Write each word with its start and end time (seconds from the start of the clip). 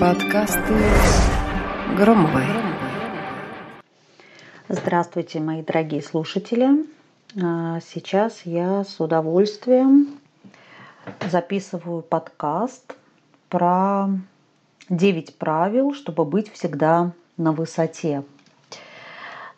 Подкасты 0.00 0.74
Громовой. 1.98 2.44
Здравствуйте, 4.68 5.40
мои 5.40 5.62
дорогие 5.62 6.00
слушатели. 6.00 6.86
А, 7.42 7.78
сейчас 7.80 8.42
я 8.46 8.84
с 8.84 9.00
удовольствием 9.00 10.18
записываю 11.30 12.00
подкаст 12.00 12.96
про 13.50 14.08
9 14.88 15.36
правил, 15.36 15.92
чтобы 15.92 16.24
быть 16.24 16.50
всегда 16.50 17.12
на 17.36 17.52
высоте. 17.52 18.22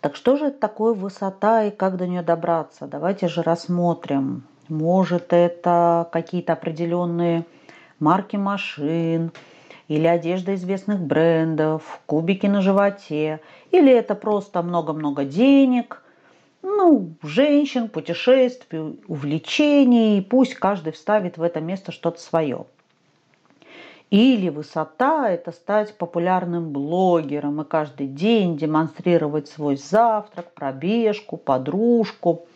Так 0.00 0.16
что 0.16 0.36
же 0.36 0.46
это 0.46 0.58
такое 0.58 0.94
высота 0.94 1.62
и 1.62 1.70
как 1.70 1.96
до 1.96 2.08
нее 2.08 2.22
добраться? 2.22 2.88
Давайте 2.88 3.28
же 3.28 3.42
рассмотрим. 3.42 4.42
Может 4.68 5.32
это 5.32 6.08
какие-то 6.10 6.54
определенные 6.54 7.44
марки 8.00 8.34
машин 8.34 9.30
или 9.88 10.06
одежда 10.06 10.54
известных 10.54 11.00
брендов, 11.00 12.00
кубики 12.06 12.46
на 12.46 12.60
животе, 12.60 13.40
или 13.70 13.92
это 13.92 14.14
просто 14.14 14.62
много-много 14.62 15.24
денег, 15.24 16.02
ну, 16.62 17.10
женщин, 17.22 17.88
путешествий, 17.88 18.98
увлечений, 19.06 20.20
пусть 20.20 20.54
каждый 20.54 20.92
вставит 20.92 21.38
в 21.38 21.42
это 21.42 21.60
место 21.60 21.92
что-то 21.92 22.20
свое. 22.20 22.66
Или 24.10 24.50
высота– 24.50 25.30
это 25.30 25.50
стать 25.50 25.96
популярным 25.96 26.70
блогером 26.70 27.60
и 27.60 27.64
каждый 27.64 28.06
день 28.06 28.56
демонстрировать 28.56 29.48
свой 29.48 29.76
завтрак, 29.76 30.52
пробежку, 30.54 31.36
подружку. 31.36 32.46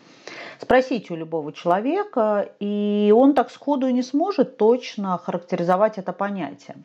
Спросите 0.61 1.13
у 1.13 1.17
любого 1.17 1.51
человека, 1.51 2.49
и 2.59 3.11
он 3.17 3.33
так 3.33 3.49
сходу 3.49 3.89
не 3.89 4.03
сможет 4.03 4.57
точно 4.57 5.17
характеризовать 5.17 5.97
это 5.97 6.13
понятие. 6.13 6.75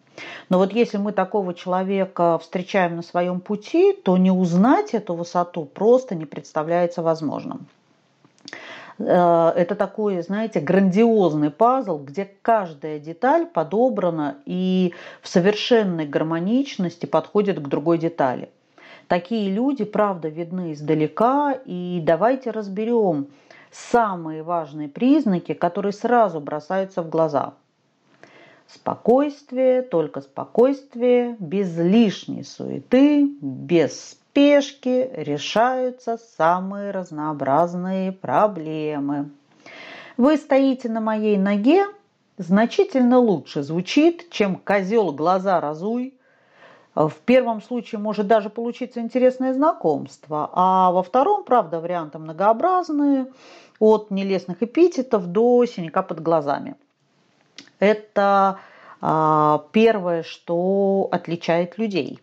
Но 0.48 0.56
вот 0.56 0.72
если 0.72 0.96
мы 0.96 1.12
такого 1.12 1.52
человека 1.52 2.38
встречаем 2.38 2.96
на 2.96 3.02
своем 3.02 3.38
пути, 3.38 3.92
то 3.92 4.16
не 4.16 4.30
узнать 4.30 4.94
эту 4.94 5.12
высоту 5.12 5.66
просто 5.66 6.14
не 6.14 6.24
представляется 6.24 7.02
возможным. 7.02 7.66
Э, 8.98 9.52
это 9.54 9.74
такой, 9.74 10.22
знаете, 10.22 10.60
грандиозный 10.60 11.50
пазл, 11.50 11.98
где 11.98 12.30
каждая 12.40 12.98
деталь 12.98 13.44
подобрана 13.44 14.36
и 14.46 14.94
в 15.20 15.28
совершенной 15.28 16.06
гармоничности 16.06 17.04
подходит 17.04 17.60
к 17.60 17.68
другой 17.68 17.98
детали. 17.98 18.48
Такие 19.06 19.50
люди, 19.50 19.84
правда, 19.84 20.28
видны 20.28 20.72
издалека, 20.72 21.52
и 21.66 22.00
давайте 22.02 22.50
разберем 22.50 23.26
самые 23.90 24.42
важные 24.42 24.88
признаки, 24.88 25.54
которые 25.54 25.92
сразу 25.92 26.40
бросаются 26.40 27.02
в 27.02 27.08
глаза. 27.08 27.54
Спокойствие, 28.66 29.82
только 29.82 30.20
спокойствие, 30.20 31.36
без 31.38 31.76
лишней 31.76 32.44
суеты, 32.44 33.28
без 33.40 34.10
спешке 34.10 35.08
решаются 35.14 36.18
самые 36.36 36.90
разнообразные 36.90 38.12
проблемы. 38.12 39.30
Вы 40.16 40.36
стоите 40.36 40.88
на 40.88 41.00
моей 41.00 41.36
ноге, 41.36 41.86
значительно 42.38 43.18
лучше 43.18 43.62
звучит, 43.62 44.30
чем 44.30 44.56
козел 44.56 45.12
глаза 45.12 45.60
разуй. 45.60 46.14
В 46.94 47.12
первом 47.26 47.60
случае 47.60 47.98
может 47.98 48.26
даже 48.26 48.48
получиться 48.48 49.00
интересное 49.00 49.52
знакомство, 49.52 50.48
а 50.52 50.90
во 50.92 51.02
втором, 51.02 51.44
правда, 51.44 51.78
варианты 51.78 52.18
многообразные, 52.18 53.26
от 53.78 54.10
нелестных 54.10 54.62
эпитетов 54.62 55.26
до 55.26 55.64
синяка 55.66 56.02
под 56.02 56.22
глазами. 56.22 56.76
Это 57.78 58.58
а, 59.00 59.64
первое, 59.72 60.22
что 60.22 61.08
отличает 61.10 61.78
людей. 61.78 62.20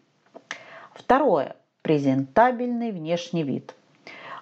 Второе 0.94 1.56
презентабельный 1.82 2.92
внешний 2.92 3.44
вид. 3.44 3.76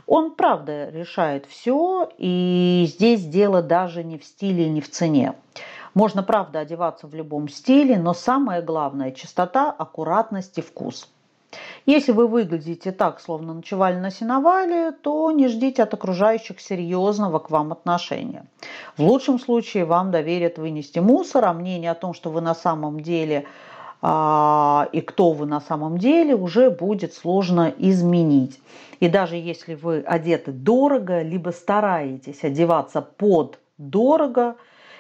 Он, 0.05 0.35
правда, 0.35 0.89
решает 0.89 1.45
все, 1.45 2.09
и 2.17 2.85
здесь 2.87 3.25
дело 3.25 3.61
даже 3.61 4.03
не 4.03 4.17
в 4.17 4.23
стиле, 4.23 4.69
не 4.69 4.81
в 4.81 4.89
цене. 4.89 5.35
Можно, 5.93 6.23
правда, 6.23 6.59
одеваться 6.59 7.07
в 7.07 7.15
любом 7.15 7.49
стиле, 7.49 7.97
но 7.97 8.13
самое 8.13 8.61
главное– 8.61 9.11
чистота, 9.13 9.71
аккуратность 9.71 10.57
и 10.57 10.61
вкус. 10.61 11.09
Если 11.85 12.11
вы 12.11 12.27
выглядите 12.27 12.91
так, 12.91 13.19
словно 13.19 13.53
ночевали 13.53 13.97
на 13.97 14.11
сеновале, 14.11 14.91
то 14.91 15.31
не 15.31 15.47
ждите 15.47 15.83
от 15.83 15.93
окружающих 15.93 16.59
серьезного 16.59 17.39
к 17.39 17.49
вам 17.49 17.71
отношения. 17.71 18.45
В 18.97 19.03
лучшем 19.03 19.39
случае 19.39 19.85
вам 19.85 20.11
доверят 20.11 20.57
вынести 20.57 20.99
мусор, 20.99 21.45
а 21.45 21.53
мнение 21.53 21.91
о 21.91 21.95
том, 21.95 22.13
что 22.13 22.29
вы 22.29 22.41
на 22.41 22.55
самом 22.55 22.99
деле– 22.99 23.45
а, 24.01 24.89
и 24.91 25.01
кто 25.01 25.31
вы 25.31 25.45
на 25.45 25.61
самом 25.61 25.97
деле, 25.97 26.35
уже 26.35 26.71
будет 26.71 27.13
сложно 27.13 27.73
изменить. 27.77 28.59
И 28.99 29.07
даже 29.07 29.35
если 29.35 29.75
вы 29.75 30.01
одеты 30.01 30.51
дорого, 30.51 31.21
либо 31.21 31.51
стараетесь 31.51 32.43
одеваться 32.43 33.01
под 33.01 33.59
дорого, 33.77 34.55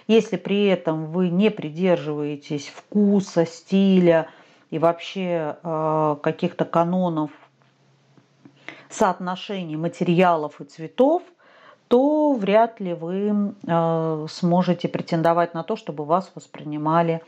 если 0.07 0.37
при 0.37 0.65
этом 0.67 1.07
вы 1.07 1.29
не 1.29 1.49
придерживаетесь 1.49 2.67
вкуса, 2.67 3.45
стиля 3.45 4.27
и 4.71 4.79
вообще 4.79 5.57
э, 5.61 6.15
каких-то 6.23 6.65
канонов 6.65 7.29
соотношений 8.89 9.77
материалов 9.77 10.59
и 10.59 10.65
цветов, 10.65 11.21
то 11.87 12.33
вряд 12.33 12.79
ли 12.79 12.93
вы 12.93 13.53
э, 13.67 14.27
сможете 14.29 14.87
претендовать 14.87 15.53
на 15.53 15.63
то, 15.63 15.75
чтобы 15.75 16.05
вас 16.05 16.31
воспринимали 16.33 17.21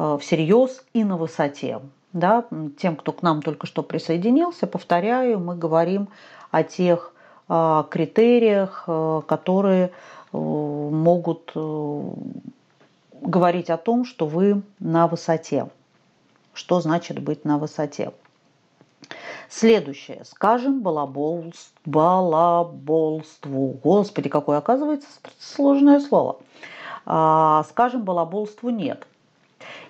Э, 0.00 0.16
всерьез 0.18 0.82
и 0.94 1.04
на 1.04 1.18
высоте. 1.18 1.80
Да? 2.14 2.44
Тем, 2.78 2.96
кто 2.96 3.12
к 3.12 3.22
нам 3.22 3.42
только 3.42 3.66
что 3.66 3.82
присоединился, 3.82 4.66
повторяю, 4.66 5.38
мы 5.38 5.56
говорим 5.56 6.08
о 6.50 6.62
тех 6.62 7.12
критериях, 7.46 8.84
которые 9.26 9.90
могут 10.30 11.50
говорить 13.20 13.70
о 13.70 13.76
том, 13.76 14.04
что 14.04 14.26
вы 14.26 14.62
на 14.78 15.08
высоте. 15.08 15.66
Что 16.52 16.80
значит 16.80 17.20
быть 17.20 17.44
на 17.44 17.58
высоте? 17.58 18.12
Следующее. 19.48 20.24
Скажем 20.24 20.80
балаболству. 20.80 21.72
балаболству. 21.84 23.78
Господи, 23.82 24.28
какое 24.28 24.58
оказывается 24.58 25.08
сложное 25.38 26.00
слово. 26.00 26.38
А, 27.06 27.64
скажем 27.68 28.04
балаболству 28.04 28.70
нет. 28.70 29.06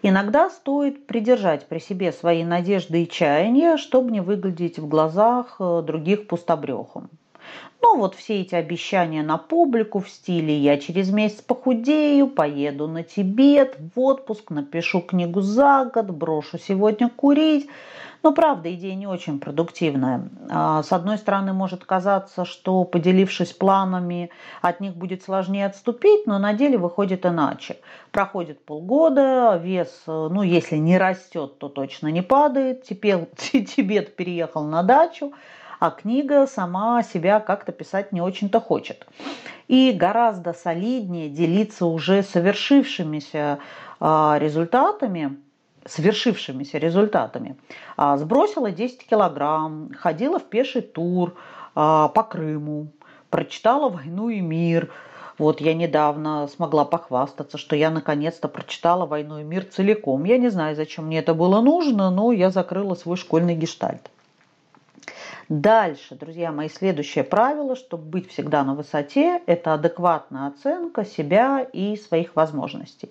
Иногда 0.03 0.49
стоит 0.49 1.07
придержать 1.07 1.67
при 1.67 1.79
себе 1.79 2.13
свои 2.13 2.45
надежды 2.45 3.03
и 3.03 3.09
чаяния, 3.09 3.77
чтобы 3.77 4.11
не 4.11 4.21
выглядеть 4.21 4.79
в 4.79 4.89
глазах 4.89 5.57
э, 5.59 5.83
других 5.85 6.27
пустобрехом. 6.27 7.11
Но 7.83 7.97
вот 7.97 8.15
все 8.15 8.41
эти 8.43 8.55
обещания 8.55 9.23
на 9.23 9.39
публику 9.39 10.01
в 10.01 10.09
стиле 10.09 10.57
«я 10.57 10.79
через 10.79 11.11
месяц 11.11 11.41
похудею, 11.41 12.29
поеду 12.29 12.87
на 12.87 13.03
Тибет, 13.03 13.77
в 13.95 14.01
отпуск, 14.01 14.51
напишу 14.51 15.01
книгу 15.01 15.41
за 15.41 15.91
год, 15.93 16.11
брошу 16.11 16.59
сегодня 16.59 17.09
курить», 17.09 17.69
но 18.23 18.33
правда, 18.33 18.73
идея 18.75 18.95
не 18.95 19.07
очень 19.07 19.39
продуктивная. 19.39 20.29
А, 20.51 20.83
с 20.83 20.93
одной 20.93 21.17
стороны, 21.17 21.53
может 21.55 21.85
казаться, 21.85 22.45
что 22.45 22.85
поделившись 22.85 23.53
планами, 23.53 24.31
от 24.61 24.81
них 24.81 24.95
будет 24.95 25.23
сложнее 25.23 25.67
отступить, 25.67 26.27
но 26.27 26.39
на 26.39 26.53
деле 26.53 26.77
выходит 26.77 27.25
иначе. 27.25 27.79
Проходит 28.11 28.63
полгода, 28.65 29.59
вес, 29.63 30.03
ну, 30.07 30.43
если 30.43 30.77
не 30.77 30.99
растет, 30.99 31.59
то 31.59 31.69
точно 31.69 32.09
не 32.09 32.23
падает. 32.23 32.83
Теперь 32.83 33.27
Тибет 33.37 34.17
переехал 34.17 34.65
на 34.65 34.83
дачу, 34.83 35.33
а 35.81 35.91
книга 35.91 36.47
сама 36.47 37.03
себя 37.03 37.41
как-то 37.41 37.73
писать 37.73 38.13
не 38.13 38.21
очень-то 38.21 38.61
хочет. 38.61 39.07
И 39.67 39.93
гораздо 39.93 40.53
солиднее 40.53 41.29
делиться 41.29 41.87
уже 41.87 42.23
совершившимися 42.23 43.59
а, 43.99 44.39
результатами– 44.39 45.37
свершившимися 45.87 46.79
результатами. 46.79 47.57
А, 47.97 48.17
сбросила 48.17 48.71
10 48.71 49.07
килограмм, 49.07 49.91
ходила 49.99 50.39
в 50.39 50.45
пеший 50.45 50.83
тур 50.83 51.35
а, 51.75 52.09
по 52.09 52.23
Крыму, 52.23 52.89
прочитала 53.31 53.89
«Войну 53.89 54.29
и 54.29 54.41
мир», 54.41 54.91
вот 55.39 55.63
я 55.63 55.73
недавно 55.73 56.49
смогла 56.49 56.85
похвастаться, 56.85 57.57
что 57.57 57.75
я 57.75 57.91
наконец-то 57.91 58.47
прочитала 58.47 59.07
«Войну 59.07 59.39
и 59.39 59.43
мир» 59.43 59.65
целиком. 59.65 60.25
Я 60.25 60.37
не 60.37 60.51
знаю, 60.51 60.77
зачем 60.77 61.07
мне 61.07 61.21
это 61.21 61.33
было 61.33 61.63
нужно, 61.63 62.11
но 62.11 62.31
я 62.31 62.51
закрыла 62.51 62.95
свой 62.95 63.17
школьный 63.17 63.55
гештальт. 63.55 64.11
Дальше, 65.51 66.15
друзья 66.15 66.53
мои, 66.53 66.69
следующее 66.69 67.25
правило, 67.25 67.75
чтобы 67.75 68.05
быть 68.05 68.31
всегда 68.31 68.63
на 68.63 68.77
высоте, 68.77 69.43
это 69.47 69.75
адекватная 69.75 70.47
оценка 70.47 71.05
себя 71.05 71.67
и 71.73 71.97
своих 71.97 72.37
возможностей 72.37 73.11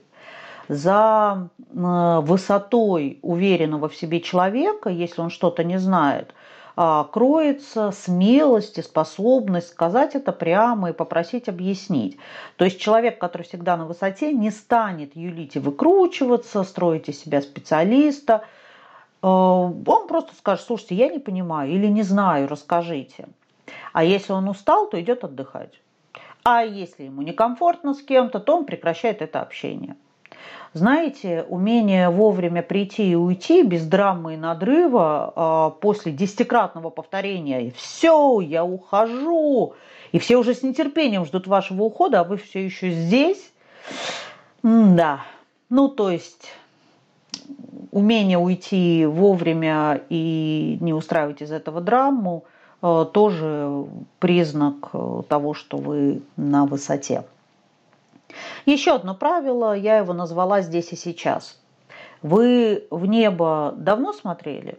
за 0.70 1.50
высотой 1.74 3.20
уверенного 3.24 3.90
в 3.90 3.96
себе 3.96 4.22
человека, 4.22 4.90
если 4.90 5.20
он 5.20 5.32
что-то 5.32 5.66
не 5.66 5.80
знает, 5.80 6.34
а, 6.78 7.04
кроется 7.04 7.92
смелость 7.92 8.78
и 8.78 8.84
способность 8.84 9.68
сказать 9.68 10.16
это 10.16 10.32
прямо 10.32 10.92
и 10.92 10.94
попросить 10.94 11.50
объяснить. 11.50 12.18
То 12.56 12.64
есть 12.64 12.80
человек, 12.80 13.20
который 13.20 13.44
всегда 13.44 13.76
на 13.76 13.86
высоте, 13.86 14.32
не 14.32 14.50
станет 14.50 15.14
юлить 15.14 15.58
и 15.58 15.60
выкручиваться, 15.60 16.64
строить 16.64 17.10
из 17.10 17.20
себя 17.20 17.42
специалиста. 17.42 18.46
А, 19.22 19.28
он 19.28 20.08
просто 20.08 20.36
скажет, 20.36 20.66
слушайте, 20.66 20.96
я 20.96 21.10
не 21.10 21.20
понимаю 21.20 21.72
или 21.72 21.88
не 21.88 22.04
знаю, 22.04 22.48
расскажите. 22.48 23.28
А 23.94 24.04
если 24.04 24.34
он 24.34 24.48
устал, 24.50 24.90
то 24.90 25.00
идет 25.00 25.24
отдыхать. 25.24 25.80
А 26.44 26.64
если 26.64 27.04
ему 27.04 27.22
некомфортно 27.22 27.94
с 27.94 28.02
кем-то, 28.02 28.40
то 28.40 28.58
он 28.58 28.66
прекращает 28.66 29.22
это 29.22 29.42
общение. 29.42 29.96
Знаете, 30.74 31.46
умение 31.50 32.10
вовремя 32.10 32.62
прийти 32.62 33.12
и 33.12 33.16
уйти 33.16 33.64
без 33.64 33.86
драмы 33.86 34.36
и 34.36 34.38
надрыва 34.38 35.34
а, 35.36 35.70
после 35.72 36.12
десятикратного 36.12 36.92
повторения 36.92 37.68
и 37.68 37.72
«все, 37.72 38.40
я 38.40 38.64
ухожу», 38.64 39.74
и 40.12 40.20
все 40.20 40.38
уже 40.38 40.54
с 40.54 40.64
нетерпением 40.64 41.26
ждут 41.26 41.48
вашего 41.48 41.84
ухода, 41.84 42.20
а 42.20 42.24
вы 42.24 42.38
все 42.38 42.64
еще 42.64 42.92
здесь. 42.92 43.52
да, 44.64 45.22
ну 45.70 45.88
то 45.88 46.12
есть 46.12 46.54
умение 47.92 48.38
уйти 48.38 49.06
вовремя 49.06 50.02
и 50.10 50.78
не 50.82 50.94
устраивать 50.94 51.42
из 51.42 51.52
этого 51.52 51.82
драму 51.82 52.44
а, 52.82 53.06
тоже 53.06 53.86
признак 54.20 54.92
того, 55.28 55.54
что 55.54 55.78
вы 55.78 56.22
на 56.38 56.66
высоте. 56.66 57.24
Еще 58.66 58.94
одно 58.94 59.16
правило, 59.16 59.76
я 59.76 59.98
его 59.98 60.14
назвала 60.14 60.62
здесь 60.62 60.92
и 60.92 60.96
сейчас. 60.96 61.60
Вы 62.22 62.86
в 62.92 63.06
небо 63.06 63.74
давно 63.78 64.14
смотрели? 64.14 64.78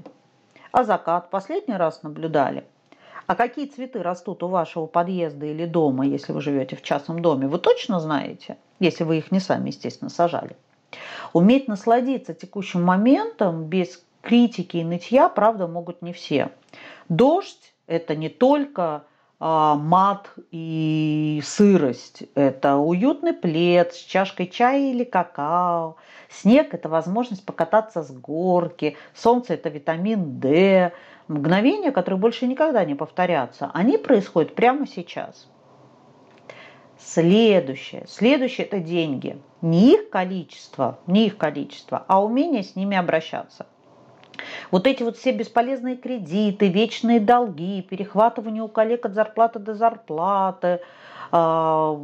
А 0.73 0.85
закат 0.85 1.31
последний 1.31 1.75
раз 1.75 2.03
наблюдали? 2.03 2.65
А 3.27 3.35
какие 3.35 3.67
цветы 3.67 4.03
растут 4.03 4.43
у 4.43 4.49
вашего 4.49 4.87
подъезда 4.87 5.47
или 5.47 5.65
дома, 5.65 6.05
если 6.07 6.33
вы 6.33 6.41
живете 6.41 6.77
в 6.77 6.83
частном 6.83 7.23
доме, 7.23 7.47
вы 7.47 7.59
точно 7.59 8.01
знаете, 8.01 8.57
если 8.79 9.05
вы 9.05 9.19
их 9.19 9.31
не 9.31 9.41
сами, 9.41 9.69
естественно, 9.69 10.11
сажали? 10.11 10.57
Уметь 11.33 11.69
насладиться 11.69 12.35
текущим 12.35 12.83
моментом 12.83 13.65
без 13.65 14.03
критики 14.23 14.79
и 14.79 14.85
нытья, 14.85 15.29
правда, 15.29 15.67
могут 15.67 16.03
не 16.03 16.13
все. 16.13 16.51
Дождь– 17.09 17.73
это 17.87 18.15
не 18.15 18.29
только 18.29 19.05
а, 19.39 19.75
мат 19.75 20.31
и 20.51 21.41
сырость. 21.45 22.25
Это 22.35 22.77
уютный 22.77 23.33
плед 23.33 23.95
с 23.95 23.99
чашкой 23.99 24.47
чая 24.47 24.91
или 24.91 25.05
какао. 25.05 25.97
Снег– 26.29 26.69
это 26.75 26.89
возможность 26.89 27.45
покататься 27.45 28.03
с 28.03 28.11
горки. 28.13 28.97
Солнце– 29.15 29.55
это 29.55 29.69
витамин 29.69 30.39
D. 30.39 30.93
Мгновения, 31.29 31.93
которые 31.93 32.19
больше 32.21 32.47
никогда 32.47 32.85
не 32.85 32.95
повторятся, 32.95 33.71
они 33.73 33.99
происходят 33.99 34.55
прямо 34.55 34.87
сейчас. 34.87 35.49
Следующее. 37.03 38.05
Следующее– 38.07 38.67
это 38.69 38.79
деньги. 38.79 39.39
Не 39.63 39.95
их 39.95 40.11
количество, 40.11 40.99
не 41.07 41.27
их 41.27 41.37
количество, 41.37 42.05
а 42.07 42.23
умение 42.23 42.63
с 42.63 42.77
ними 42.77 42.97
обращаться– 42.97 43.67
вот 44.71 44.87
эти 44.87 45.03
вот 45.03 45.17
все 45.17 45.33
бесполезные 45.33 45.97
кредиты, 45.97 46.69
вечные 46.69 47.21
долги, 47.21 47.83
перехватывание 47.83 48.63
у 48.63 48.69
коллег 48.69 49.07
от 49.07 49.15
зарплаты 49.15 49.59
до 49.59 49.75
зарплаты, 49.75 50.81
а, 51.33 51.97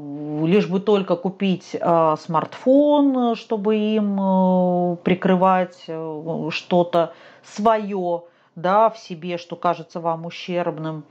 лишь 0.44 0.68
бы 0.68 0.80
только 0.80 1.16
купить 1.16 1.76
а, 1.80 2.16
смартфон, 2.16 3.34
чтобы 3.34 3.76
им 3.76 4.18
э, 4.20 4.96
прикрывать 5.02 5.84
э, 5.88 6.48
что-то 6.50 7.12
свое 7.42 8.22
да, 8.56 8.88
в 8.88 8.98
себе, 8.98 9.36
что 9.36 9.54
кажется 9.54 10.00
вам 10.00 10.26
ущербным 10.26 11.04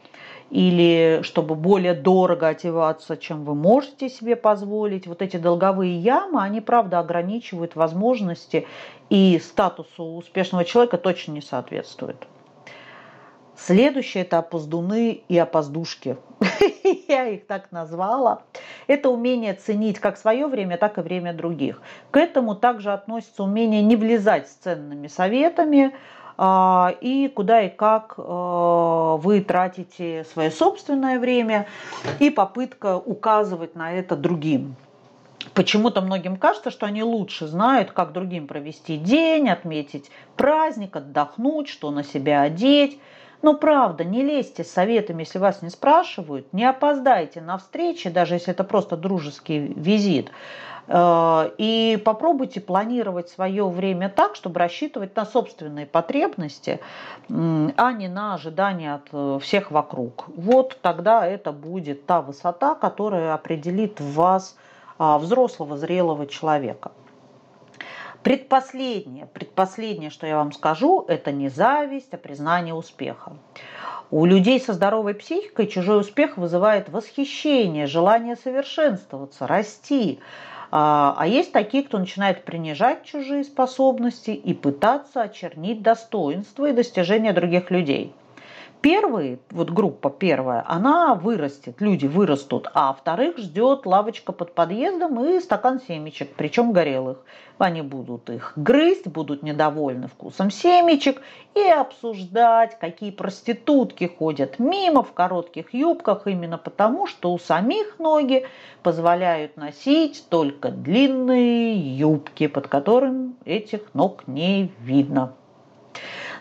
или 0.49 1.21
чтобы 1.23 1.55
более 1.55 1.93
дорого 1.93 2.47
одеваться, 2.47 3.15
чем 3.17 3.45
вы 3.45 3.55
можете 3.55 4.09
себе 4.09 4.35
позволить. 4.35 5.07
Вот 5.07 5.21
эти 5.21 5.37
долговые 5.37 5.97
ямы, 5.97 6.41
они, 6.41 6.59
правда, 6.59 6.99
ограничивают 6.99 7.75
возможности 7.75 8.67
и 9.09 9.39
статусу 9.39 10.03
успешного 10.03 10.65
человека 10.65 10.97
точно 10.97 11.33
не 11.33 11.41
соответствуют. 11.41 12.27
Следующее– 13.57 14.23
это 14.25 14.39
опоздуны 14.39 15.23
и 15.29 15.37
опоздушки. 15.37 16.17
Я 17.07 17.27
их 17.27 17.47
так 17.47 17.71
назвала. 17.71 18.41
Это 18.87 19.09
умение 19.09 19.53
ценить 19.53 19.99
как 19.99 20.17
свое 20.17 20.47
время, 20.47 20.77
так 20.77 20.97
и 20.97 21.01
время 21.01 21.33
других. 21.33 21.81
К 22.11 22.17
этому 22.17 22.55
также 22.55 22.91
относится 22.91 23.43
умение 23.43 23.81
не 23.81 23.95
влезать 23.95 24.49
с 24.49 24.55
ценными 24.55 25.07
советами, 25.07 25.95
и 26.37 27.31
куда 27.33 27.61
и 27.61 27.69
как 27.69 28.15
а, 28.17 29.15
вы 29.17 29.41
тратите 29.41 30.25
свое 30.25 30.51
собственное 30.51 31.19
время 31.19 31.67
и 32.19 32.29
попытка 32.29 32.97
указывать 32.97 33.75
на 33.75 33.93
это 33.93 34.15
другим. 34.15 34.75
Почему-то 35.53 36.01
многим 36.01 36.37
кажется, 36.37 36.71
что 36.71 36.85
они 36.85 37.03
лучше 37.03 37.47
знают, 37.47 37.91
как 37.91 38.11
другим 38.11 38.47
провести 38.47 38.97
день, 38.97 39.49
отметить 39.49 40.11
праздник, 40.35 40.95
отдохнуть, 40.95 41.69
что 41.69 41.91
на 41.91 42.03
себя 42.03 42.41
одеть. 42.41 42.99
Но 43.45 43.53
правда, 43.53 44.03
не 44.03 44.23
лезьте 44.23 44.63
с 44.63 44.71
советами, 44.71 45.21
если 45.21 45.37
вас 45.37 45.61
не 45.61 45.69
спрашивают, 45.69 46.51
не 46.51 46.65
опоздайте 46.65 47.41
на 47.41 47.59
встречи, 47.59 48.09
даже 48.09 48.33
если 48.33 48.51
это 48.51 48.63
просто 48.63 48.97
дружеский 48.97 49.71
визит. 49.75 50.31
Э, 50.87 51.51
и 51.59 52.01
попробуйте 52.03 52.59
планировать 52.59 53.29
свое 53.29 53.69
время 53.69 54.09
так, 54.09 54.35
чтобы 54.35 54.59
рассчитывать 54.59 55.15
на 55.15 55.27
собственные 55.27 55.85
потребности, 55.85 56.79
а 57.29 57.91
не 57.91 58.07
на 58.07 58.33
ожидания 58.33 58.95
от 58.95 59.09
э, 59.11 59.37
всех 59.39 59.69
вокруг. 59.69 60.25
Вот 60.35 60.79
тогда 60.81 61.23
это 61.27 61.51
будет 61.51 62.07
та 62.07 62.23
высота, 62.23 62.73
которая 62.73 63.35
определит 63.35 64.01
вас 64.01 64.57
а, 64.97 65.19
взрослого, 65.19 65.77
зрелого 65.77 66.25
человека. 66.25 66.91
Предпоследнее, 68.25 69.27
предпоследнее, 69.27 70.09
что 70.09 70.25
я 70.25 70.37
вам 70.37 70.51
скажу, 70.51 71.05
это 71.07 71.31
не 71.31 71.47
зависть, 71.47 72.11
а 72.11 72.17
признание 72.17 72.73
успеха. 72.73 73.33
У 74.09 74.25
людей 74.25 74.59
со 74.59 74.73
здоровой 74.73 75.13
психикой 75.13 75.67
чужой 75.67 75.99
успех 75.99 76.35
вызывает 76.35 76.89
восхищение, 76.89 77.85
желание 77.85 78.35
совершенствоваться, 78.35 79.45
расти, 79.45 80.17
а, 80.71 81.13
а 81.15 81.27
есть 81.27 81.51
такие, 81.51 81.83
кто 81.83 81.99
начинает 81.99 82.45
принижать 82.45 83.03
чужие 83.03 83.43
способности 83.43 84.31
и 84.31 84.55
пытаться 84.55 85.21
очернить 85.21 85.83
достоинства 85.83 86.65
и 86.65 86.73
достижения 86.73 87.31
других 87.31 87.69
людей. 87.69 88.11
Первые, 88.85 89.39
вот 89.49 89.71
группа 89.71 90.11
первая, 90.11 90.63
она 90.67 91.15
вырастет, 91.15 91.81
люди 91.81 92.05
вырастут, 92.05 92.69
а 92.75 92.93
вторых 92.93 93.39
ждет 93.39 93.87
лавочка 93.87 94.31
под 94.31 94.53
подъездом 94.53 95.25
и 95.25 95.39
стакан 95.39 95.81
семечек, 95.87 96.35
причем 96.37 96.71
горелых. 96.71 97.25
Они 97.57 97.81
будут 97.81 98.29
их 98.29 98.53
грызть, 98.55 99.07
будут 99.07 99.41
недовольны 99.41 100.07
вкусом 100.07 100.51
семечек 100.51 101.19
и 101.55 101.67
обсуждать, 101.67 102.77
какие 102.77 103.09
проститутки 103.09 104.03
ходят 104.19 104.59
мимо 104.59 105.01
в 105.01 105.13
коротких 105.13 105.73
юбках 105.73 106.27
именно 106.27 106.59
потому, 106.59 107.07
что 107.07 107.33
у 107.33 107.39
самих 107.39 107.97
ноги 107.97 108.45
позволяют 108.83 109.57
носить 109.57 110.25
только 110.29 110.69
длинные 110.69 111.73
юбки, 111.73 112.45
под 112.45 112.67
которым 112.67 113.35
этих 113.45 113.95
ног 113.95 114.27
не 114.27 114.71
видно. 114.79 115.33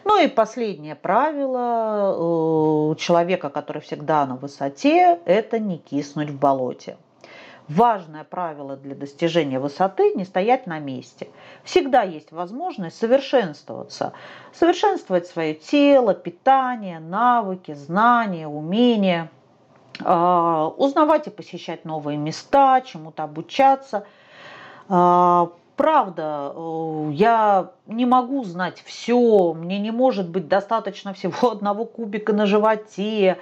Ну 0.05 0.23
и 0.23 0.29
последнее 0.29 0.95
правило 0.95 2.93
э, 2.93 2.97
человека, 2.97 3.49
который 3.49 3.81
всегда 3.81 4.27
на 4.27 4.37
высоте, 4.37 5.19
это 5.25 5.59
не 5.59 5.79
киснуть 5.79 6.31
в 6.31 6.39
болоте. 6.39 6.97
Важное 7.69 8.25
правило 8.25 8.77
для 8.77 8.95
достижения 8.95 9.59
высоты– 9.59 10.13
не 10.15 10.25
стоять 10.27 10.67
на 10.67 10.79
месте. 10.79 11.29
Всегда 11.63 12.03
есть 12.03 12.31
возможность 12.31 12.99
совершенствоваться. 12.99 14.13
Совершенствовать 14.53 15.27
свое 15.27 15.55
тело, 15.55 16.13
питание, 16.13 17.01
навыки, 17.01 17.73
знания, 17.73 18.47
умения. 18.47 19.31
А, 20.03 20.69
узнавать 20.77 21.29
и 21.29 21.31
посещать 21.31 21.87
новые 21.87 22.19
места, 22.19 22.83
чему-то 22.83 23.23
обучаться. 23.23 24.05
Правда, 25.77 26.53
э, 26.55 27.11
я 27.13 27.71
не 27.87 28.07
могу 28.07 28.45
знать 28.45 28.83
все, 28.85 29.53
мне 29.55 29.79
не 29.79 29.91
может 29.91 30.29
быть 30.29 30.49
достаточно 30.49 31.15
всего 31.15 31.51
одного 31.53 31.85
кубика 31.85 32.33
на 32.33 32.47
животе 32.47 33.39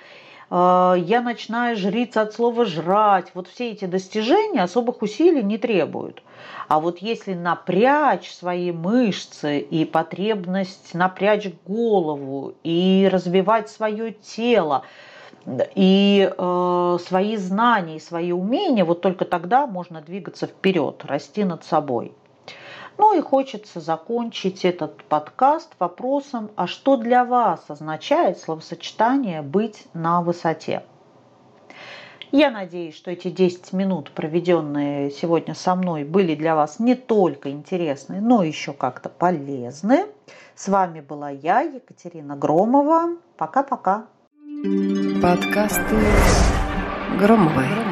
а, 0.55 0.93
я 0.93 1.23
ночная 1.23 1.75
жрица 1.77 2.21
от 2.21 2.35
слова 2.35 2.67
«жрать». 2.67 3.31
Вот 3.33 3.49
все 3.49 3.71
эти 3.71 3.87
достижения 3.87 4.62
особых 4.62 5.01
усилий 5.01 5.43
не 5.43 5.57
требуют. 5.57 6.23
А 6.69 6.79
вот 6.79 6.99
если 6.99 7.33
напрячь 7.33 8.31
свои 8.31 8.71
мышцы 8.71 9.61
и 9.61 9.87
потребность 9.87 10.93
напрячь 10.93 11.51
голову 11.67 12.53
и 12.65 13.09
развивать 13.11 13.71
свое 13.71 14.12
тело, 14.12 14.85
и 15.75 16.31
э, 16.31 16.99
свои 17.03 17.37
знания, 17.39 17.97
и 17.97 18.01
свои 18.01 18.33
умения, 18.33 18.85
вот 18.85 19.01
только 19.01 19.25
тогда 19.25 19.67
можно 19.67 20.03
двигаться 20.03 20.47
вперед, 20.47 21.03
расти 21.07 21.45
над 21.45 21.65
собой. 21.65 22.12
Ну 22.99 23.17
и 23.17 23.21
хочется 23.21 23.81
закончить 23.81 24.65
этот 24.65 25.03
подкаст 25.05 25.73
вопросом, 25.79 26.51
а 26.57 26.67
что 26.67 26.97
для 26.97 27.25
вас 27.25 27.65
означает 27.69 28.39
словосочетание 28.39 29.43
«быть 29.43 29.87
на 29.95 30.23
высоте»? 30.23 30.83
Я 32.31 32.51
надеюсь, 32.51 32.97
что 32.97 33.11
эти 33.11 33.29
10 33.29 33.75
минут, 33.75 34.11
проведенные 34.13 35.11
сегодня 35.11 35.55
со 35.55 35.75
мной, 35.75 36.05
были 36.05 36.35
для 36.35 36.57
вас 36.57 36.79
не 36.79 36.95
только 36.95 37.51
интересны, 37.51 38.23
но 38.23 38.43
еще 38.43 38.73
как-то 38.73 39.11
полезны. 39.11 40.07
С 40.55 40.69
вами 40.69 41.01
была 41.01 41.29
я, 41.29 41.61
Екатерина 41.61 42.35
Громова. 42.35 43.17
Пока-пока. 43.37 44.07
Подкасты 45.21 45.97
Громовой. 47.19 47.92